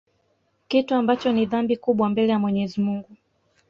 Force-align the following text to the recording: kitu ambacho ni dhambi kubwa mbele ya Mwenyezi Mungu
kitu 0.67 0.95
ambacho 0.95 1.31
ni 1.31 1.45
dhambi 1.45 1.77
kubwa 1.77 2.09
mbele 2.09 2.31
ya 2.31 2.39
Mwenyezi 2.39 2.81
Mungu 2.81 3.09